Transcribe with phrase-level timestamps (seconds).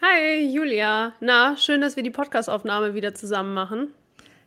[0.00, 3.94] Hi Julia, na, schön, dass wir die Podcastaufnahme wieder zusammen machen.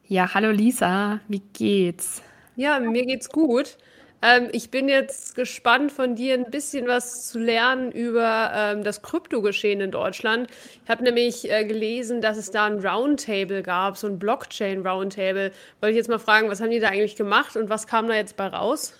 [0.05, 2.21] Ja, hallo Lisa, wie geht's?
[2.55, 3.77] Ja, mir geht's gut.
[4.21, 9.01] Ähm, ich bin jetzt gespannt von dir ein bisschen was zu lernen über ähm, das
[9.01, 10.49] Kryptogeschehen in Deutschland.
[10.83, 15.51] Ich habe nämlich äh, gelesen, dass es da ein Roundtable gab, so ein Blockchain-Roundtable.
[15.81, 18.15] Wollte ich jetzt mal fragen, was haben die da eigentlich gemacht und was kam da
[18.15, 18.93] jetzt bei raus?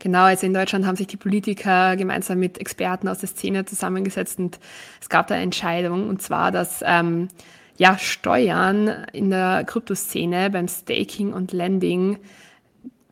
[0.00, 4.38] Genau, also in Deutschland haben sich die Politiker gemeinsam mit Experten aus der Szene zusammengesetzt
[4.38, 4.58] und
[5.00, 7.28] es gab da eine Entscheidung und zwar, dass ähm,
[7.76, 12.18] ja, Steuern in der Kryptoszene beim Staking und Lending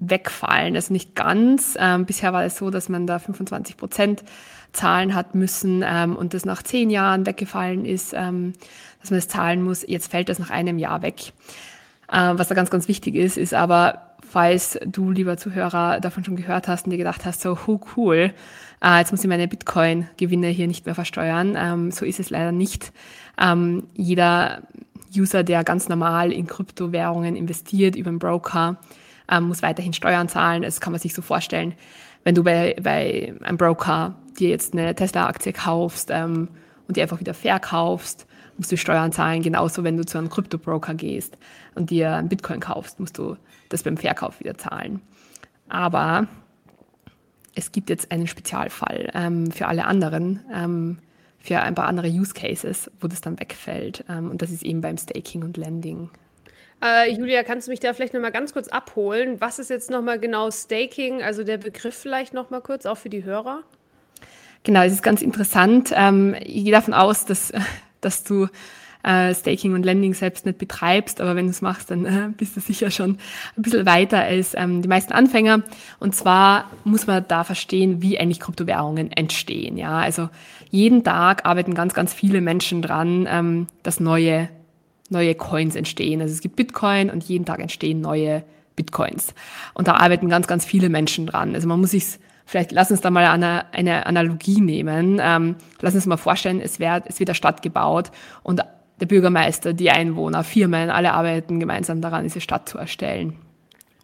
[0.01, 0.77] wegfallen.
[0.77, 1.77] Also nicht ganz.
[1.79, 4.25] Ähm, bisher war es so, dass man da 25 Prozent
[4.73, 8.55] zahlen hat müssen ähm, und das nach zehn Jahren weggefallen ist, ähm,
[9.01, 9.85] dass man das zahlen muss.
[9.87, 11.33] Jetzt fällt das nach einem Jahr weg.
[12.11, 16.37] Äh, was da ganz, ganz wichtig ist, ist aber, falls du, lieber Zuhörer, davon schon
[16.37, 18.33] gehört hast und dir gedacht hast, so, oh, cool,
[18.83, 21.57] äh, jetzt muss ich meine Bitcoin-Gewinne hier nicht mehr versteuern.
[21.57, 22.93] Ähm, so ist es leider nicht.
[23.41, 24.63] Ähm, jeder
[25.17, 28.77] User, der ganz normal in Kryptowährungen investiert über einen Broker,
[29.31, 30.63] ähm, muss weiterhin Steuern zahlen.
[30.63, 31.75] Das kann man sich so vorstellen,
[32.25, 36.49] wenn du bei, bei einem Broker dir jetzt eine Tesla-Aktie kaufst ähm,
[36.87, 39.43] und die einfach wieder verkaufst, musst du Steuern zahlen.
[39.43, 41.37] Genauso, wenn du zu einem Krypto-Broker gehst
[41.79, 43.37] und dir einen Bitcoin kaufst, musst du
[43.69, 45.01] das beim Verkauf wieder zahlen.
[45.69, 46.27] Aber
[47.55, 50.99] es gibt jetzt einen Spezialfall ähm, für alle anderen, ähm,
[51.39, 54.05] für ein paar andere Use Cases, wo das dann wegfällt.
[54.09, 56.11] Ähm, und das ist eben beim Staking und Lending.
[56.83, 59.41] Äh, Julia, kannst du mich da vielleicht nochmal ganz kurz abholen?
[59.41, 63.25] Was ist jetzt nochmal genau Staking, also der Begriff vielleicht nochmal kurz, auch für die
[63.25, 63.63] Hörer?
[64.63, 65.93] Genau, es ist ganz interessant.
[65.95, 67.53] Ähm, ich gehe davon aus, dass,
[68.01, 68.49] dass du
[69.03, 72.57] äh, Staking und Lending selbst nicht betreibst, aber wenn du es machst, dann äh, bist
[72.57, 73.19] du sicher schon
[73.57, 75.63] ein bisschen weiter als ähm, die meisten Anfänger.
[75.99, 79.77] Und zwar muss man da verstehen, wie eigentlich Kryptowährungen entstehen.
[79.77, 80.29] Ja, also
[80.71, 84.49] jeden Tag arbeiten ganz, ganz viele Menschen dran, ähm, dass neue
[85.11, 86.21] neue Coins entstehen.
[86.21, 88.45] Also es gibt Bitcoin und jeden Tag entstehen neue
[88.77, 89.35] Bitcoins.
[89.75, 91.55] Und da arbeiten ganz, ganz viele Menschen dran.
[91.55, 95.21] Also man muss sich vielleicht lass uns da mal eine, eine Analogie nehmen.
[95.23, 98.11] Ähm, lass uns mal vorstellen, es wird, es wird eine Stadt gebaut
[98.43, 98.63] und
[99.01, 103.35] der Bürgermeister, die Einwohner, Firmen, alle arbeiten gemeinsam daran, diese Stadt zu erstellen.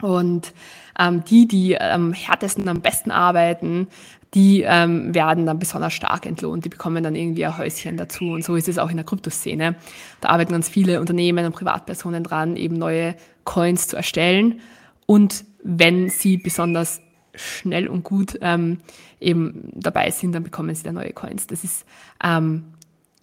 [0.03, 0.53] Und
[0.99, 3.88] ähm, die, die am härtesten, am besten arbeiten,
[4.34, 8.25] die ähm, werden dann besonders stark entlohnt, die bekommen dann irgendwie ein Häuschen dazu.
[8.25, 9.77] Und so ist es auch in der Kryptoszene.
[10.21, 14.60] Da arbeiten ganz viele Unternehmen und Privatpersonen dran, eben neue Coins zu erstellen.
[15.06, 17.00] Und wenn sie besonders
[17.37, 18.78] schnell und gut ähm,
[19.21, 21.47] eben dabei sind, dann bekommen sie dann neue Coins.
[21.47, 21.87] Das ist
[22.22, 22.65] ähm,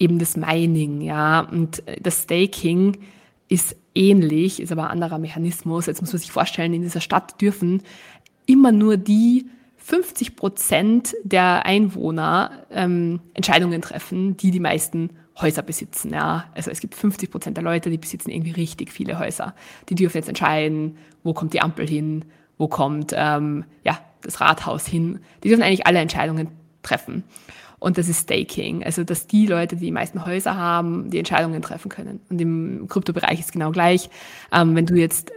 [0.01, 1.41] eben das Mining, ja.
[1.41, 2.97] Und das Staking
[3.47, 5.85] ist ähnlich, ist aber ein anderer Mechanismus.
[5.85, 7.83] Jetzt muss man sich vorstellen, in dieser Stadt dürfen
[8.45, 9.45] immer nur die
[9.77, 16.13] 50 Prozent der Einwohner ähm, Entscheidungen treffen, die die meisten Häuser besitzen.
[16.13, 16.45] Ja.
[16.55, 19.55] Also es gibt 50 Prozent der Leute, die besitzen irgendwie richtig viele Häuser.
[19.89, 22.25] Die dürfen jetzt entscheiden, wo kommt die Ampel hin,
[22.57, 25.19] wo kommt ähm, ja, das Rathaus hin.
[25.43, 26.49] Die dürfen eigentlich alle Entscheidungen
[26.81, 27.23] treffen.
[27.81, 31.63] Und das ist Staking, also dass die Leute, die die meisten Häuser haben, die Entscheidungen
[31.63, 32.21] treffen können.
[32.29, 34.07] Und im Kryptobereich ist genau gleich.
[34.53, 35.31] Ähm, wenn du jetzt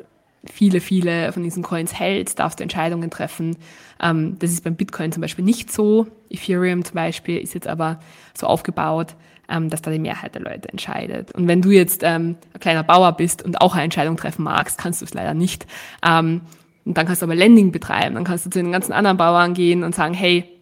[0.52, 3.56] viele, viele von diesen Coins hältst, darfst du Entscheidungen treffen.
[3.98, 6.06] Ähm, das ist beim Bitcoin zum Beispiel nicht so.
[6.28, 7.98] Ethereum zum Beispiel ist jetzt aber
[8.36, 9.16] so aufgebaut,
[9.48, 11.34] ähm, dass da die Mehrheit der Leute entscheidet.
[11.34, 14.76] Und wenn du jetzt ähm, ein kleiner Bauer bist und auch eine Entscheidung treffen magst,
[14.76, 15.66] kannst du es leider nicht.
[16.06, 16.42] Ähm,
[16.84, 18.14] und dann kannst du aber Lending betreiben.
[18.16, 20.53] Dann kannst du zu den ganzen anderen Bauern gehen und sagen, hey,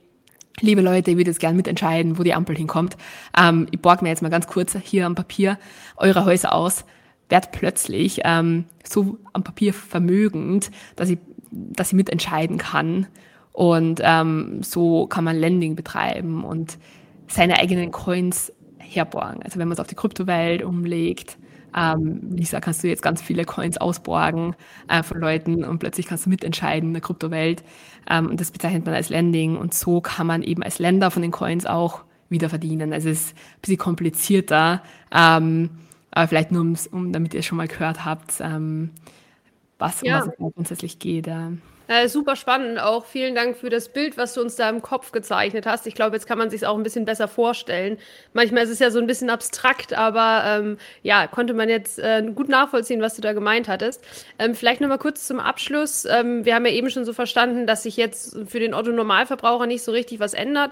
[0.61, 2.97] liebe Leute, ich würde jetzt gern mitentscheiden, wo die Ampel hinkommt.
[3.37, 5.59] Ähm, ich borg mir jetzt mal ganz kurz hier am Papier
[5.97, 6.85] eure Häuser aus
[7.33, 11.19] werd plötzlich ähm, so am Papier vermögend, dass ich,
[11.51, 13.07] dass ich mitentscheiden kann.
[13.53, 16.79] Und ähm, so kann man Lending betreiben und
[17.29, 19.43] seine eigenen Coins herborgen.
[19.43, 21.39] Also wenn man es auf die Kryptowelt umlegt,
[21.77, 24.55] ähm, Lisa, kannst du jetzt ganz viele Coins ausborgen
[24.89, 27.63] äh, von Leuten und plötzlich kannst du mitentscheiden in der Kryptowelt.
[28.09, 29.57] Ähm, und das bezeichnet man als Lending.
[29.57, 32.93] Und so kann man eben als Länder von den Coins auch wieder verdienen.
[32.93, 34.83] Also es ist ein bisschen komplizierter.
[35.13, 35.71] Ähm,
[36.11, 38.91] aber vielleicht nur, um, damit ihr schon mal gehört habt, ähm,
[39.79, 40.21] was, ja.
[40.21, 41.27] um was es grundsätzlich geht.
[41.27, 41.53] Äh.
[41.93, 43.05] Äh, super spannend auch.
[43.05, 45.87] Vielen Dank für das Bild, was du uns da im Kopf gezeichnet hast.
[45.87, 47.99] Ich glaube, jetzt kann man sich auch ein bisschen besser vorstellen.
[48.33, 52.23] Manchmal ist es ja so ein bisschen abstrakt, aber ähm, ja, konnte man jetzt äh,
[52.35, 54.03] gut nachvollziehen, was du da gemeint hattest.
[54.39, 56.07] Ähm, vielleicht noch mal kurz zum Abschluss.
[56.07, 59.83] Ähm, wir haben ja eben schon so verstanden, dass sich jetzt für den Otto-Normalverbraucher nicht
[59.83, 60.71] so richtig was ändert.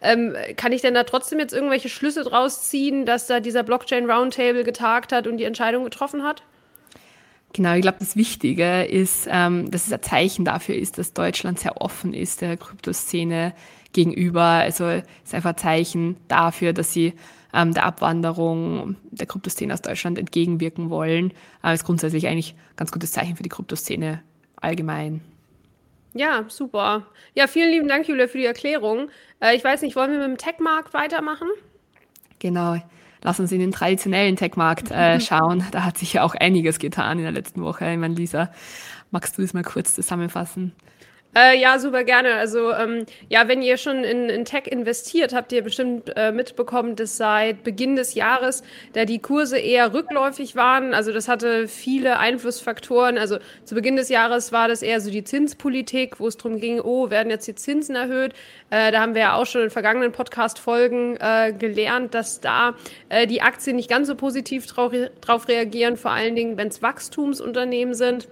[0.00, 4.10] Ähm, kann ich denn da trotzdem jetzt irgendwelche Schlüsse draus ziehen, dass da dieser Blockchain
[4.10, 6.42] Roundtable getagt hat und die Entscheidung getroffen hat?
[7.52, 11.58] Genau, ich glaube, das Wichtige ist, ähm, dass es ein Zeichen dafür ist, dass Deutschland
[11.58, 13.52] sehr offen ist der Kryptoszene
[13.92, 14.42] gegenüber.
[14.42, 17.12] Also es ist einfach ein Zeichen dafür, dass sie
[17.52, 21.34] ähm, der Abwanderung der Kryptoszene aus Deutschland entgegenwirken wollen.
[21.60, 24.22] Aber es ist grundsätzlich eigentlich ein ganz gutes Zeichen für die Kryptoszene
[24.56, 25.20] allgemein.
[26.14, 27.06] Ja, super.
[27.34, 29.10] Ja, vielen lieben Dank, Julia, für die Erklärung.
[29.40, 31.48] Äh, ich weiß nicht, wollen wir mit dem Tech-Markt weitermachen?
[32.38, 32.78] Genau
[33.22, 35.64] lass uns in den traditionellen Tech-Markt äh, schauen.
[35.70, 37.90] Da hat sich ja auch einiges getan in der letzten Woche.
[37.90, 38.50] Ich meine, Lisa,
[39.10, 40.72] magst du das mal kurz zusammenfassen?
[41.34, 42.34] Äh, ja, super gerne.
[42.34, 46.94] Also ähm, ja, wenn ihr schon in, in Tech investiert, habt ihr bestimmt äh, mitbekommen,
[46.94, 48.62] dass seit Beginn des Jahres
[48.92, 50.92] da die Kurse eher rückläufig waren.
[50.92, 53.16] Also das hatte viele Einflussfaktoren.
[53.16, 56.80] Also zu Beginn des Jahres war das eher so die Zinspolitik, wo es darum ging,
[56.80, 58.34] oh, werden jetzt die Zinsen erhöht.
[58.68, 62.74] Äh, da haben wir ja auch schon in vergangenen Podcast-Folgen äh, gelernt, dass da
[63.08, 64.92] äh, die Aktien nicht ganz so positiv drauf,
[65.22, 68.28] drauf reagieren, vor allen Dingen, wenn es Wachstumsunternehmen sind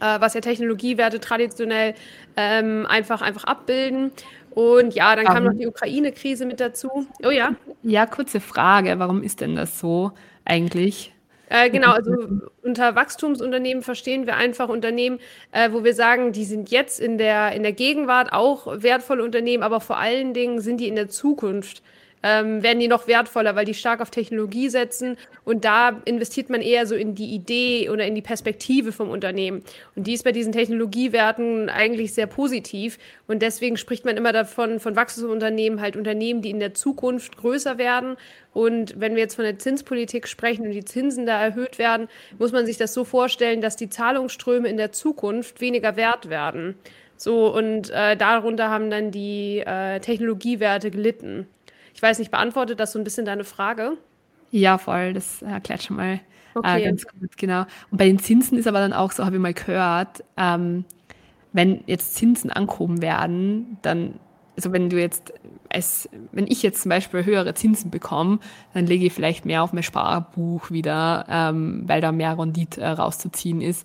[0.00, 1.94] äh, was ja Technologiewerte traditionell
[2.36, 4.12] ähm, einfach, einfach abbilden.
[4.50, 7.06] Und ja, dann kam um, noch die Ukraine-Krise mit dazu.
[7.24, 7.54] Oh ja.
[7.82, 8.98] Ja, kurze Frage.
[8.98, 10.12] Warum ist denn das so
[10.44, 11.12] eigentlich?
[11.50, 12.12] Äh, genau, also
[12.62, 15.18] unter Wachstumsunternehmen verstehen wir einfach Unternehmen,
[15.52, 19.62] äh, wo wir sagen, die sind jetzt in der, in der Gegenwart auch wertvolle Unternehmen,
[19.62, 21.82] aber vor allen Dingen sind die in der Zukunft
[22.22, 26.60] ähm, werden die noch wertvoller, weil die stark auf Technologie setzen und da investiert man
[26.60, 29.62] eher so in die Idee oder in die Perspektive vom Unternehmen.
[29.94, 34.80] Und die ist bei diesen Technologiewerten eigentlich sehr positiv und deswegen spricht man immer davon,
[34.80, 38.16] von Wachstumsunternehmen, halt Unternehmen, die in der Zukunft größer werden.
[38.52, 42.52] Und wenn wir jetzt von der Zinspolitik sprechen und die Zinsen da erhöht werden, muss
[42.52, 46.74] man sich das so vorstellen, dass die Zahlungsströme in der Zukunft weniger wert werden.
[47.16, 51.48] So, und äh, darunter haben dann die äh, Technologiewerte gelitten.
[51.98, 53.98] Ich weiß nicht, beantwortet das so ein bisschen deine Frage?
[54.52, 55.14] Ja, voll.
[55.14, 56.20] Das erklärt schon mal äh,
[56.54, 56.80] okay.
[56.80, 57.62] äh, ganz gut, genau.
[57.90, 60.84] Und bei den Zinsen ist aber dann auch so, habe ich mal gehört, ähm,
[61.52, 64.20] wenn jetzt Zinsen angehoben werden, dann,
[64.54, 65.32] also wenn du jetzt,
[65.70, 68.38] als, wenn ich jetzt zum Beispiel höhere Zinsen bekomme,
[68.74, 72.90] dann lege ich vielleicht mehr auf mein Sparbuch wieder, ähm, weil da mehr Rendite äh,
[72.90, 73.84] rauszuziehen ist.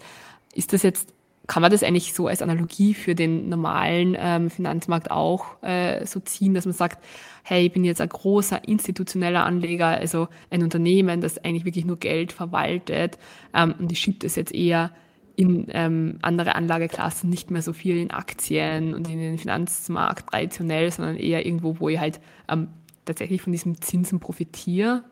[0.53, 1.12] Ist das jetzt
[1.47, 6.19] kann man das eigentlich so als Analogie für den normalen ähm, Finanzmarkt auch äh, so
[6.21, 7.03] ziehen, dass man sagt,
[7.43, 11.97] hey, ich bin jetzt ein großer institutioneller Anleger, also ein Unternehmen, das eigentlich wirklich nur
[11.97, 13.17] Geld verwaltet
[13.53, 14.91] ähm, und ich schiebe das jetzt eher
[15.35, 20.91] in ähm, andere Anlageklassen, nicht mehr so viel in Aktien und in den Finanzmarkt traditionell,
[20.91, 22.69] sondern eher irgendwo, wo ich halt ähm,
[23.03, 25.03] tatsächlich von diesem Zinsen profitiere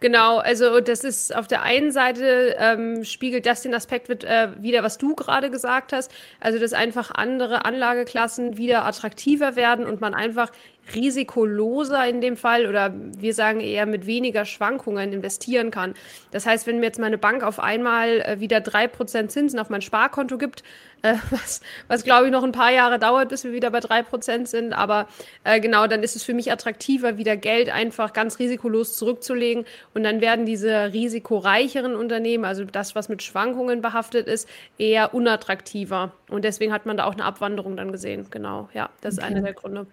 [0.00, 4.50] Genau, also das ist auf der einen Seite ähm, spiegelt das den Aspekt mit, äh,
[4.62, 10.00] wieder, was du gerade gesagt hast, also dass einfach andere Anlageklassen wieder attraktiver werden und
[10.00, 10.52] man einfach
[10.94, 15.94] risikoloser in dem Fall oder wir sagen eher mit weniger Schwankungen investieren kann.
[16.30, 19.70] Das heißt, wenn mir jetzt meine Bank auf einmal äh, wieder drei Prozent Zinsen auf
[19.70, 20.62] mein Sparkonto gibt,
[21.02, 24.02] äh, was, was glaube ich noch ein paar Jahre dauert, bis wir wieder bei drei
[24.02, 25.08] Prozent sind, aber
[25.44, 30.04] äh, genau, dann ist es für mich attraktiver, wieder Geld einfach ganz risikolos zurückzulegen und
[30.04, 34.48] dann werden diese risikoreicheren Unternehmen, also das, was mit Schwankungen behaftet ist,
[34.78, 38.26] eher unattraktiver und deswegen hat man da auch eine Abwanderung dann gesehen.
[38.30, 39.28] Genau, ja, das ist okay.
[39.28, 39.86] einer der Gründe.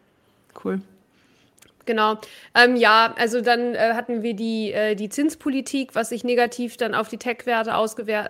[0.63, 0.81] Cool.
[1.86, 2.18] Genau.
[2.56, 6.96] Ähm, ja, also dann äh, hatten wir die, äh, die Zinspolitik, was sich negativ dann
[6.96, 7.72] auf die Tech-Werte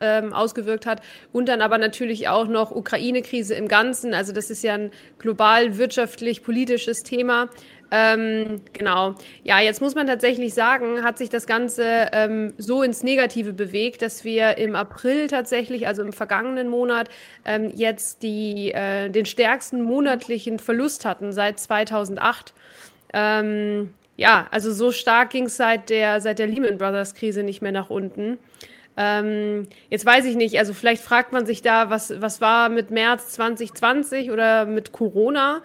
[0.01, 1.01] ähm, ausgewirkt hat.
[1.31, 4.13] Und dann aber natürlich auch noch Ukraine-Krise im Ganzen.
[4.13, 7.49] Also das ist ja ein global wirtschaftlich-politisches Thema.
[7.91, 9.15] Ähm, genau.
[9.43, 14.01] Ja, jetzt muss man tatsächlich sagen, hat sich das Ganze ähm, so ins Negative bewegt,
[14.01, 17.09] dass wir im April tatsächlich, also im vergangenen Monat,
[17.45, 22.53] ähm, jetzt die, äh, den stärksten monatlichen Verlust hatten seit 2008.
[23.13, 27.61] Ähm, ja, also so stark ging es seit der, seit der Lehman Brothers Krise nicht
[27.61, 28.37] mehr nach unten.
[28.97, 32.91] Ähm, jetzt weiß ich nicht, also vielleicht fragt man sich da, was, was war mit
[32.91, 35.61] März 2020 oder mit Corona?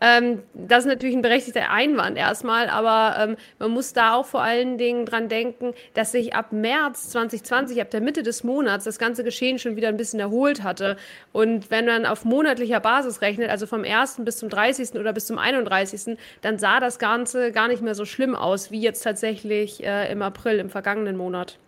[0.00, 4.42] Ähm, das ist natürlich ein berechtigter Einwand erstmal, aber ähm, man muss da auch vor
[4.42, 8.98] allen Dingen dran denken, dass sich ab März 2020, ab der Mitte des Monats, das
[8.98, 10.96] ganze Geschehen schon wieder ein bisschen erholt hatte.
[11.32, 14.20] Und wenn man auf monatlicher Basis rechnet, also vom 1.
[14.24, 14.94] bis zum 30.
[14.94, 18.80] oder bis zum 31., dann sah das Ganze gar nicht mehr so schlimm aus, wie
[18.80, 21.58] jetzt tatsächlich äh, im April, im vergangenen Monat.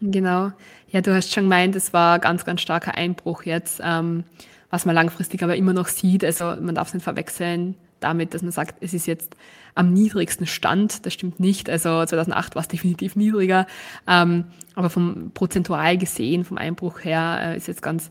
[0.00, 0.52] Genau.
[0.88, 3.80] Ja, du hast schon gemeint, es war ganz, ganz starker Einbruch jetzt.
[3.84, 4.24] Ähm,
[4.70, 6.24] was man langfristig aber immer noch sieht.
[6.24, 9.36] Also man darf es nicht verwechseln damit, dass man sagt, es ist jetzt
[9.74, 11.04] am niedrigsten Stand.
[11.04, 11.68] Das stimmt nicht.
[11.68, 13.66] Also 2008 war es definitiv niedriger.
[14.06, 18.10] Ähm, aber vom prozentual gesehen, vom Einbruch her, äh, ist jetzt ganz,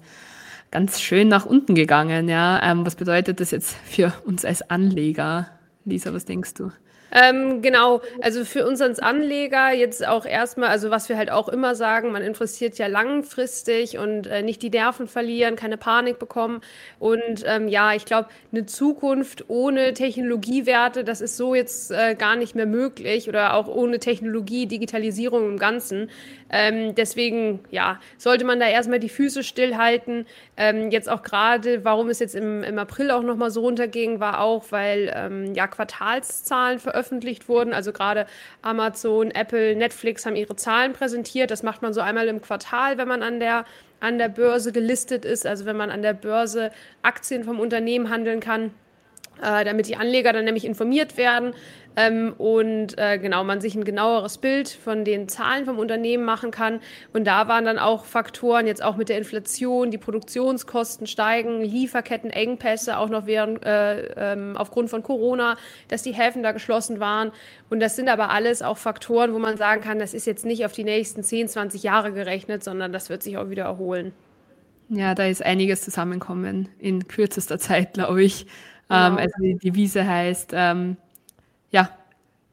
[0.69, 2.29] ganz schön nach unten gegangen.
[2.29, 5.48] Ja, ähm, was bedeutet das jetzt für uns als Anleger?
[5.86, 6.72] Lisa, was denkst du?
[7.12, 11.50] Ähm, genau, also für uns als Anleger jetzt auch erstmal, also was wir halt auch
[11.50, 16.62] immer sagen, man interessiert ja langfristig und äh, nicht die Nerven verlieren, keine Panik bekommen.
[17.00, 22.36] Und ähm, ja, ich glaube, eine Zukunft ohne Technologiewerte, das ist so jetzt äh, gar
[22.36, 26.10] nicht mehr möglich oder auch ohne Technologie, Digitalisierung im Ganzen.
[26.51, 30.25] Ähm, deswegen, ja, sollte man da erstmal die Füße stillhalten.
[30.58, 34.42] Ähm, jetzt auch gerade, warum es jetzt im, im April auch nochmal so runterging, war
[34.42, 36.99] auch, weil ähm, ja Quartalszahlen veröffentlicht
[37.48, 37.74] wurden.
[37.74, 38.25] Also gerade
[38.62, 41.51] Amazon, Apple, Netflix haben ihre Zahlen präsentiert.
[41.51, 43.65] Das macht man so einmal im Quartal, wenn man an der
[44.01, 48.39] an der Börse gelistet ist, also wenn man an der Börse Aktien vom Unternehmen handeln
[48.39, 48.72] kann,
[49.41, 51.53] äh, damit die Anleger dann nämlich informiert werden,
[52.00, 56.51] ähm, und äh, genau man sich ein genaueres Bild von den Zahlen vom Unternehmen machen
[56.51, 56.79] kann.
[57.13, 62.98] Und da waren dann auch Faktoren, jetzt auch mit der Inflation, die Produktionskosten steigen, Lieferkettenengpässe,
[62.98, 65.58] auch noch während, äh, ähm, aufgrund von Corona,
[65.89, 67.31] dass die Häfen da geschlossen waren.
[67.69, 70.65] Und das sind aber alles auch Faktoren, wo man sagen kann, das ist jetzt nicht
[70.65, 74.13] auf die nächsten 10, 20 Jahre gerechnet, sondern das wird sich auch wieder erholen.
[74.88, 78.48] Ja, da ist einiges zusammenkommen in kürzester Zeit, glaube ich.
[78.89, 79.08] Genau.
[79.08, 80.98] Ähm, also die Devise heißt, ähm,
[81.72, 81.89] ja,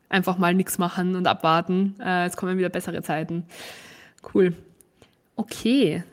[0.09, 1.97] einfach mal nichts machen und abwarten.
[2.01, 3.45] Äh, es kommen wieder bessere Zeiten.
[4.35, 4.55] Cool.
[5.35, 6.05] Okay.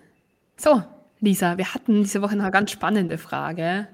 [0.57, 0.81] So,
[1.19, 3.87] Lisa, wir hatten diese Woche noch eine ganz spannende Frage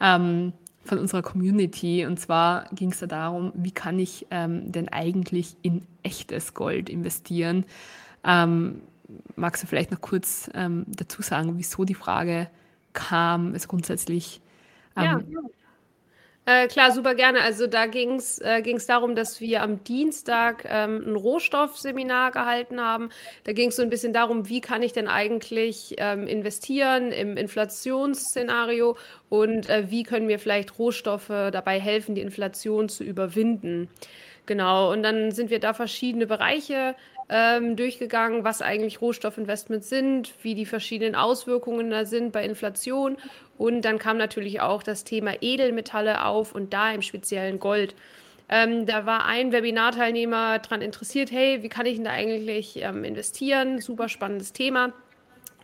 [0.00, 0.52] ähm,
[0.84, 2.04] von unserer Community.
[2.04, 6.88] Und zwar ging es da darum, wie kann ich ähm, denn eigentlich in echtes Gold
[6.88, 7.64] investieren?
[8.24, 8.82] Ähm,
[9.36, 12.48] magst du vielleicht noch kurz ähm, dazu sagen, wieso die Frage
[12.92, 13.54] kam?
[13.54, 14.40] Es grundsätzlich.
[14.96, 15.18] ja.
[15.18, 15.24] Ähm,
[16.46, 17.40] äh, klar, super gerne.
[17.42, 22.80] Also da ging es äh, ging's darum, dass wir am Dienstag ähm, ein Rohstoffseminar gehalten
[22.80, 23.10] haben.
[23.44, 27.36] Da ging es so ein bisschen darum, wie kann ich denn eigentlich ähm, investieren im
[27.36, 28.96] Inflationsszenario
[29.28, 33.88] und äh, wie können mir vielleicht Rohstoffe dabei helfen, die Inflation zu überwinden.
[34.46, 36.94] Genau, und dann sind wir da verschiedene Bereiche
[37.28, 43.16] ähm, durchgegangen, was eigentlich Rohstoffinvestments sind, wie die verschiedenen Auswirkungen da sind bei Inflation
[43.58, 47.94] und dann kam natürlich auch das Thema Edelmetalle auf und da im speziellen Gold.
[48.48, 53.02] Ähm, da war ein Webinarteilnehmer daran interessiert, hey, wie kann ich denn da eigentlich ähm,
[53.02, 53.80] investieren?
[53.80, 54.92] Super spannendes Thema.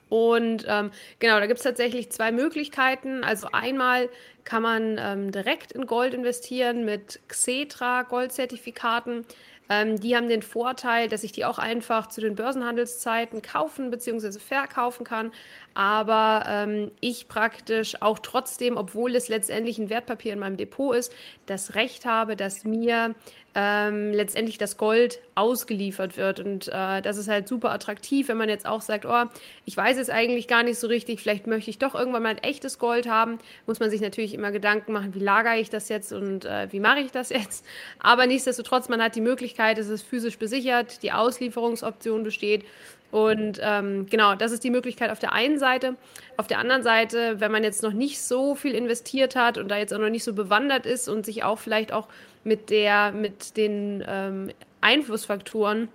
[0.09, 0.91] Und ähm,
[1.21, 3.25] genau, da gibt es tatsächlich zwei Möglichkeiten.
[3.25, 4.11] Also einmal
[4.45, 9.25] kann man ähm, direkt in Gold investieren mit Xetra Goldzertifikaten.
[9.69, 14.39] Ähm, die haben den Vorteil, dass ich die auch einfach zu den Börsenhandelszeiten kaufen bzw.
[14.39, 15.33] verkaufen kann.
[15.75, 21.13] Aber ähm, ich praktisch auch trotzdem, obwohl es letztendlich ein Wertpapier in meinem Depot ist,
[21.47, 23.15] das Recht habe, dass mir
[23.55, 26.41] ähm, letztendlich das Gold ausgeliefert wird.
[26.41, 29.25] Und äh, das ist halt super attraktiv, wenn man jetzt auch sagt, oh,
[29.65, 32.39] ich weiß es eigentlich gar nicht so richtig, vielleicht möchte ich doch irgendwann mal ein
[32.39, 36.13] echtes Gold haben, muss man sich natürlich immer Gedanken machen, wie lagere ich das jetzt
[36.13, 37.65] und äh, wie mache ich das jetzt.
[37.99, 42.65] Aber nichtsdestotrotz, man hat die Möglichkeit, es ist physisch besichert, die Auslieferungsoption besteht.
[43.13, 45.97] Und ähm, genau, das ist die Möglichkeit auf der einen Seite.
[46.39, 49.77] Auf der anderen Seite, wenn man jetzt noch nicht so viel investiert hat und da
[49.77, 52.09] jetzt auch noch nicht so bewandert ist und sich auch vielleicht auch
[52.43, 54.51] mit der, mit den ähm,
[54.81, 55.89] Einflussfaktoren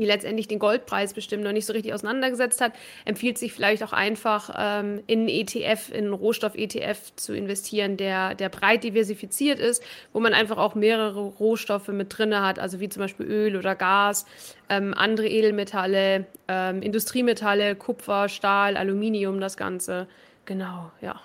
[0.00, 2.72] die letztendlich den Goldpreis bestimmen, noch nicht so richtig auseinandergesetzt hat,
[3.04, 8.48] empfiehlt sich vielleicht auch einfach ähm, in ETF, in einen Rohstoff-ETF zu investieren, der, der
[8.48, 9.82] breit diversifiziert ist,
[10.12, 13.74] wo man einfach auch mehrere Rohstoffe mit drin hat, also wie zum Beispiel Öl oder
[13.74, 14.26] Gas,
[14.68, 20.06] ähm, andere Edelmetalle, ähm, Industriemetalle, Kupfer, Stahl, Aluminium, das Ganze.
[20.44, 21.20] Genau, ja.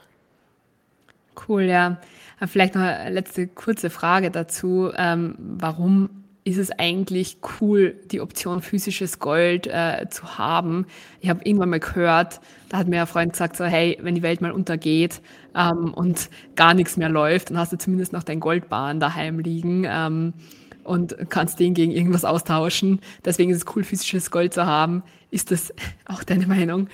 [1.48, 1.98] Cool, ja.
[2.48, 4.92] Vielleicht noch eine letzte kurze Frage dazu.
[4.96, 6.19] Ähm, warum
[6.50, 10.86] ist es eigentlich cool, die Option physisches Gold äh, zu haben?
[11.22, 14.24] Ich habe irgendwann mal gehört, da hat mir ein Freund gesagt, so, hey, wenn die
[14.24, 15.22] Welt mal untergeht
[15.56, 19.86] ähm, und gar nichts mehr läuft, dann hast du zumindest noch dein Goldbahn daheim liegen.
[19.88, 20.34] Ähm,
[20.84, 23.00] und kannst den gegen irgendwas austauschen.
[23.24, 25.04] Deswegen ist es cool, physisches Gold zu haben.
[25.30, 25.72] Ist das
[26.06, 26.88] auch deine Meinung?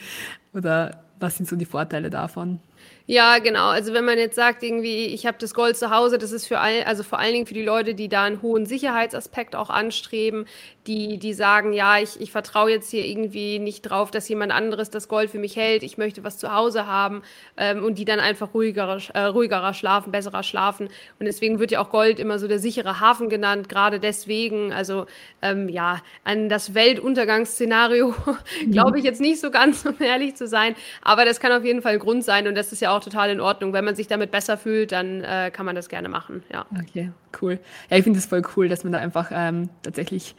[0.54, 2.60] Oder was sind so die Vorteile davon?
[3.08, 3.68] Ja, genau.
[3.68, 6.58] Also wenn man jetzt sagt, irgendwie, ich habe das Gold zu Hause, das ist für
[6.60, 10.46] all, also vor allen Dingen für die Leute, die da einen hohen Sicherheitsaspekt auch anstreben,
[10.88, 14.90] die, die sagen, ja, ich, ich vertraue jetzt hier irgendwie nicht drauf, dass jemand anderes
[14.90, 17.22] das Gold für mich hält, ich möchte was zu Hause haben
[17.58, 20.88] ähm, und die dann einfach ruhigerer, äh, ruhigerer schlafen, besserer schlafen.
[21.20, 24.74] Und deswegen wird ja auch Gold immer so der sichere Hafen genannt, gerade deswegen.
[24.74, 25.06] Also
[25.44, 28.16] ähm, ja, an das Weltuntergangsszenario
[28.72, 30.76] glaube ich jetzt nicht so ganz, um ehrlich zu sein.
[31.04, 33.40] Aber das kann auf jeden Fall Grund sein und das ist ja auch total in
[33.40, 33.74] Ordnung.
[33.74, 36.44] Wenn man sich damit besser fühlt, dann äh, kann man das gerne machen.
[36.52, 36.66] Ja.
[36.80, 37.60] Okay, cool.
[37.90, 40.36] Ja, ich finde es voll cool, dass man da einfach ähm, tatsächlich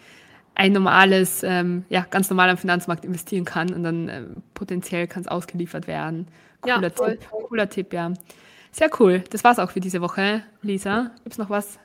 [0.54, 5.22] ein normales, ähm, ja, ganz normal am Finanzmarkt investieren kann und dann ähm, potenziell kann
[5.22, 6.28] es ausgeliefert werden.
[6.62, 8.12] Cooler ja, Tipp, cooler Tipp, ja.
[8.72, 9.22] Sehr cool.
[9.30, 10.42] Das war's auch für diese Woche.
[10.62, 11.78] Lisa, gibt es noch was,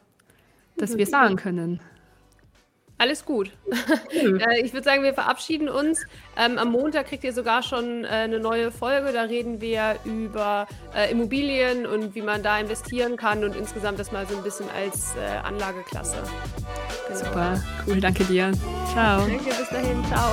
[0.78, 1.82] das wir sagen können?
[3.02, 3.50] Alles gut.
[4.12, 6.06] äh, ich würde sagen, wir verabschieden uns.
[6.38, 9.12] Ähm, am Montag kriegt ihr sogar schon äh, eine neue Folge.
[9.12, 14.12] Da reden wir über äh, Immobilien und wie man da investieren kann und insgesamt das
[14.12, 16.18] mal so ein bisschen als äh, Anlageklasse.
[17.08, 17.20] Genau.
[17.20, 18.52] Super, cool, danke dir.
[18.94, 19.26] Ciao.
[19.26, 20.06] Danke, bis dahin.
[20.06, 20.30] Ciao.